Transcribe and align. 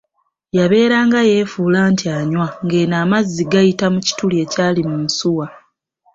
Yabeeranga 0.57 1.19
yeefuula 1.29 1.79
nti 1.91 2.05
anywa 2.17 2.47
ng'eno 2.65 2.95
amazzi 3.03 3.41
g'ayita 3.51 3.85
mu 3.93 3.99
kituli 4.07 4.35
ekyali 4.43 4.81
mu 4.89 4.97
nsuwa. 5.05 5.47